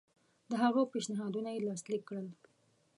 د 0.49 0.51
هغه 0.63 0.81
پېشنهادونه 0.91 1.49
یې 1.55 1.65
لاسلیک 1.67 2.01
کړل. 2.09 2.27